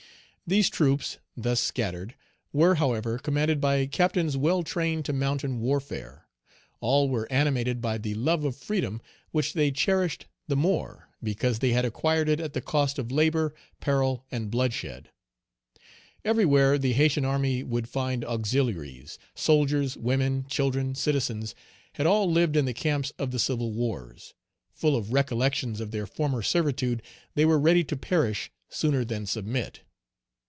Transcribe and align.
These 0.47 0.69
troops, 0.69 1.17
thus 1.37 1.61
scattered, 1.61 2.13
were, 2.51 2.75
however, 2.75 3.17
commanded 3.17 3.61
by 3.61 3.85
captains 3.87 4.35
well 4.35 4.63
trained 4.63 5.05
to 5.05 5.13
mountain 5.13 5.61
warfare; 5.61 6.27
all 6.81 7.07
were 7.07 7.25
animated 7.31 7.79
by 7.79 7.97
the 7.97 8.15
love 8.15 8.43
of 8.43 8.57
freedom, 8.57 9.01
which 9.31 9.53
they 9.53 9.71
cherished 9.71 10.25
the 10.49 10.57
more 10.57 11.07
because 11.23 11.59
they 11.59 11.71
had 11.71 11.85
acquired 11.85 12.27
it 12.27 12.41
at 12.41 12.51
the 12.51 12.59
cost 12.59 12.99
of 12.99 13.13
labor, 13.13 13.55
peril, 13.79 14.25
and 14.29 14.51
bloodshed. 14.51 15.09
Everywhere 16.25 16.77
the 16.77 16.91
Haytian 16.95 17.23
army 17.23 17.63
would 17.63 17.87
find 17.87 18.25
auxiliaries; 18.25 19.17
soldiers, 19.33 19.95
women, 19.95 20.45
children, 20.49 20.95
citizens, 20.95 21.55
had 21.93 22.05
all 22.05 22.29
lived 22.29 22.57
in 22.57 22.65
the 22.65 22.73
camps 22.73 23.11
of 23.17 23.31
the 23.31 23.39
civil 23.39 23.71
wars. 23.71 24.33
Full 24.73 24.97
of 24.97 25.13
recollections 25.13 25.79
of 25.79 25.91
their 25.91 26.05
former 26.05 26.41
servitude, 26.41 27.01
they 27.35 27.45
were 27.45 27.57
ready 27.57 27.85
to 27.85 27.95
perish 27.95 28.51
sooner 28.67 29.05
than 29.05 29.25
submit. 29.25 29.83